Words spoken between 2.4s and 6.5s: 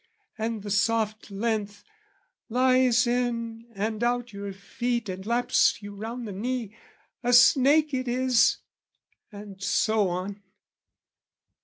lies in and out your feet "And laps you round the